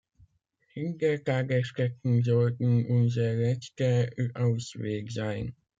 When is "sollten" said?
2.23-2.87